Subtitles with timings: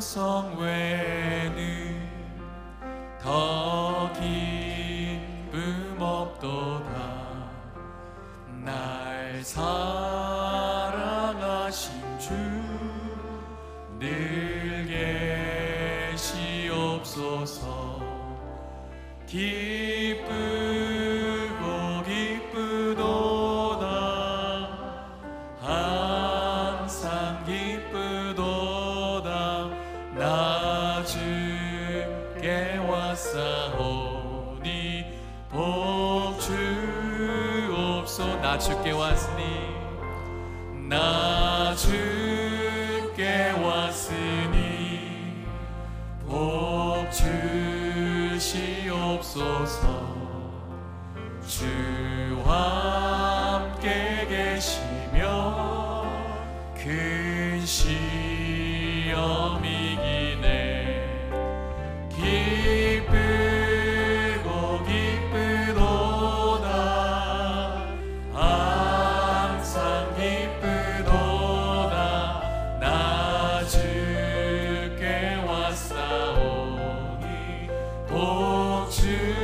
[0.00, 2.08] 주성 외는
[3.20, 7.50] 더 기쁨 없도다.
[8.64, 10.40] 날 사랑하신
[12.18, 14.08] 주늘
[16.16, 18.00] 계시옵소서.
[19.26, 19.59] 기
[52.50, 55.20] 함께 계시면
[56.74, 59.14] 그 시험
[59.64, 61.06] 이기네.
[62.08, 63.28] 기쁘고
[64.84, 66.68] 기쁘도다.
[68.34, 71.94] 항상 기쁘도다.
[72.80, 77.24] 나 주께 왔사오니
[78.88, 79.40] 복주옵소.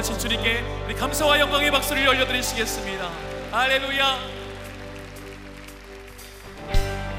[0.00, 3.10] 하신 주님께 우리 감사와 영광의 박수를 올려드리시겠습니다.
[3.52, 4.18] 할렐루야.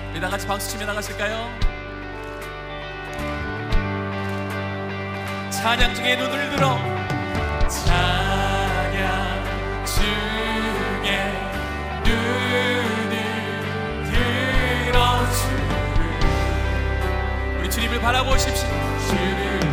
[0.09, 1.47] 우리 다 같이 박수 치며 나가실까요?
[5.51, 6.79] 찬양 중에 눈을 들어
[7.69, 8.25] 찬양
[9.85, 11.33] 중에
[12.03, 13.13] 눈을
[14.91, 15.47] 들어 주
[17.59, 18.67] 우리 주님을 바라보십시오
[19.07, 19.70] 주를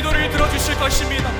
[0.00, 1.39] 기도를 들어주실 것입니다.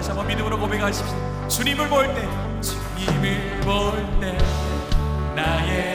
[0.00, 1.14] 다시 한번 믿음으로 고백하십시오.
[1.46, 2.26] 주님을 볼 때,
[2.62, 4.38] 주님을 볼 때,
[5.36, 5.89] 나의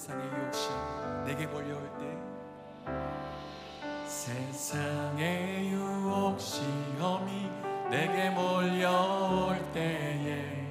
[0.00, 0.72] 세상의 욕심
[1.26, 2.06] 내게 몰려올 때
[4.06, 7.50] 세상의 유혹 시험이
[7.90, 10.66] 내게 몰려올 때에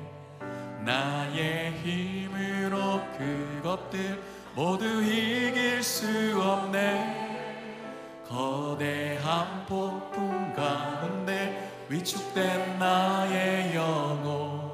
[0.83, 4.19] 나의 힘으로 그것들
[4.55, 6.07] 모두 이길 수
[6.41, 8.23] 없네.
[8.27, 14.71] 거대한 폭풍 가운데 위축된 나의 영혼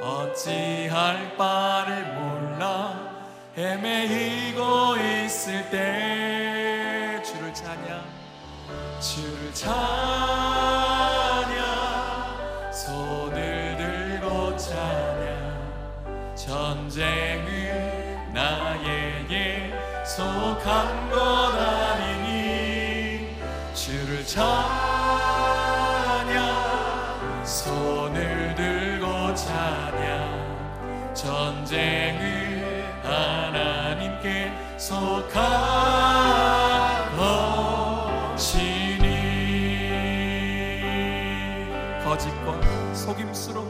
[0.00, 3.05] 어찌할 바를 몰라.
[3.56, 8.16] 헤매이고 있을 때 주를 찬양
[9.00, 9.76] 주를 찬양.
[12.72, 16.34] 손을 들고 찬양.
[16.34, 19.72] 전쟁은 나에게
[20.04, 21.16] 속한 것
[21.54, 23.36] 아니니
[23.74, 24.95] 주를 찬양
[38.36, 39.04] 다하시니.
[42.02, 43.66] 거짓과 속임수로.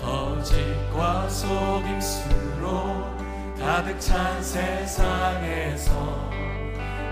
[0.00, 3.04] 거짓과 속임수로
[3.58, 5.90] 가득 찬 세상에서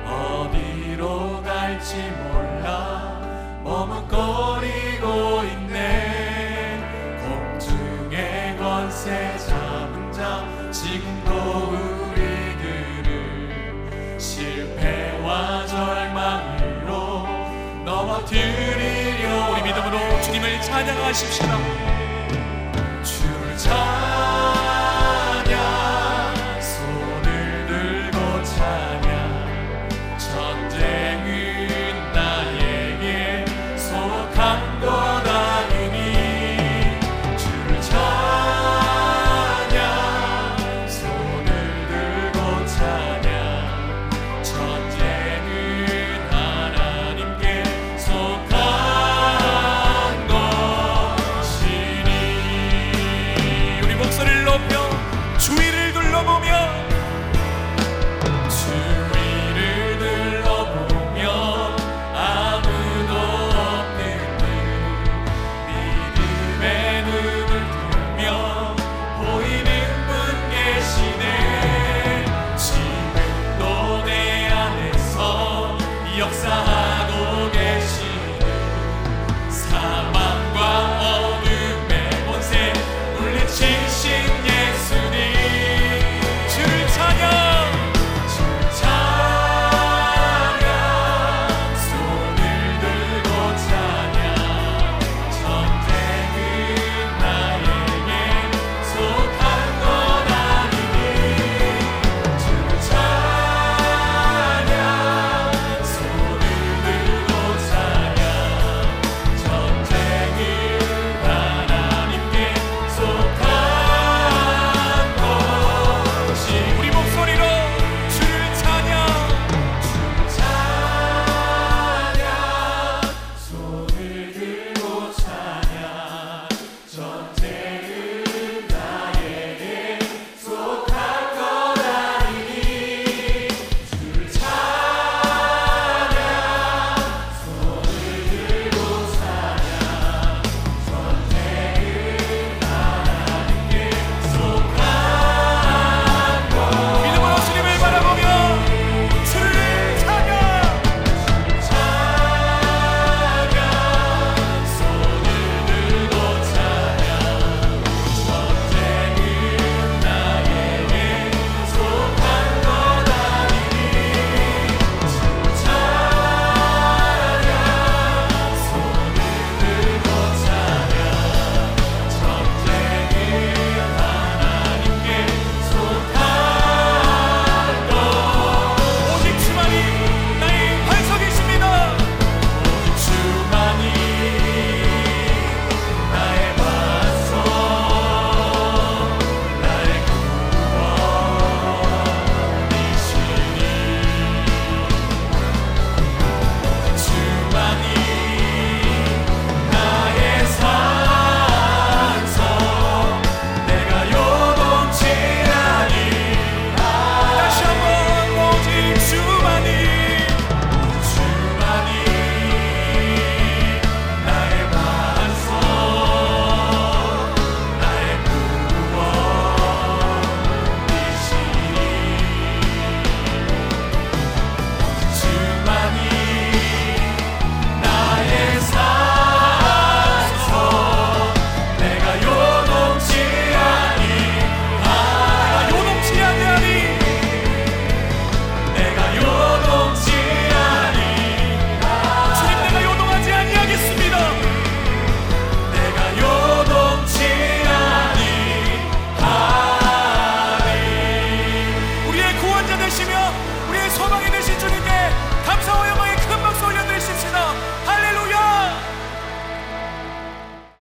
[0.07, 3.21] 어디로 갈지 몰라
[3.65, 6.34] 머뭇거리고 있네.
[20.61, 21.59] 찬양하십시다.
[23.03, 24.14] 주를 찬양